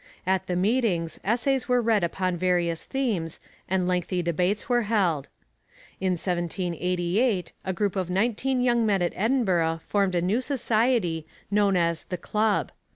At 0.25 0.47
the 0.47 0.55
meetings 0.55 1.19
essays 1.23 1.67
were 1.69 1.79
read 1.79 2.03
upon 2.03 2.35
various 2.35 2.85
themes 2.85 3.39
and 3.69 3.87
lengthy 3.87 4.23
debates 4.23 4.67
were 4.67 4.81
held. 4.81 5.29
In 5.99 6.13
1788 6.13 7.53
a 7.63 7.71
group 7.73 7.95
of 7.95 8.09
nineteen 8.09 8.61
young 8.61 8.83
men 8.83 9.03
at 9.03 9.13
Edinburgh 9.15 9.81
formed 9.83 10.15
a 10.15 10.21
new 10.23 10.41
society 10.41 11.27
known 11.51 11.75
as 11.77 12.05
'The 12.05 12.17
Club.' 12.17 12.71